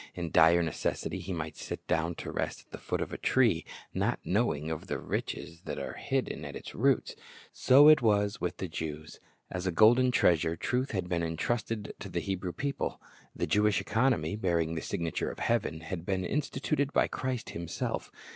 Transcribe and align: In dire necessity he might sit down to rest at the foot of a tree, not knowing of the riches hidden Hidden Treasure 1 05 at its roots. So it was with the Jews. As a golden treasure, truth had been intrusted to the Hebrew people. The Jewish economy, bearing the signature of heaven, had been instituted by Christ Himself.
In 0.15 0.31
dire 0.31 0.63
necessity 0.63 1.19
he 1.19 1.31
might 1.31 1.55
sit 1.55 1.85
down 1.85 2.15
to 2.15 2.31
rest 2.31 2.61
at 2.61 2.71
the 2.71 2.79
foot 2.79 3.01
of 3.01 3.13
a 3.13 3.19
tree, 3.19 3.63
not 3.93 4.19
knowing 4.25 4.71
of 4.71 4.87
the 4.87 4.97
riches 4.97 5.61
hidden 5.63 5.77
Hidden 5.93 6.41
Treasure 6.41 6.41
1 6.41 6.41
05 6.41 6.45
at 6.45 6.55
its 6.55 6.73
roots. 6.73 7.15
So 7.53 7.87
it 7.87 8.01
was 8.01 8.41
with 8.41 8.57
the 8.57 8.67
Jews. 8.67 9.19
As 9.51 9.67
a 9.67 9.71
golden 9.71 10.09
treasure, 10.09 10.55
truth 10.55 10.89
had 10.89 11.07
been 11.07 11.21
intrusted 11.21 11.93
to 11.99 12.09
the 12.09 12.19
Hebrew 12.19 12.51
people. 12.51 12.99
The 13.35 13.45
Jewish 13.45 13.79
economy, 13.79 14.35
bearing 14.35 14.73
the 14.73 14.81
signature 14.81 15.29
of 15.29 15.37
heaven, 15.37 15.81
had 15.81 16.03
been 16.03 16.25
instituted 16.25 16.91
by 16.91 17.07
Christ 17.07 17.51
Himself. 17.51 18.11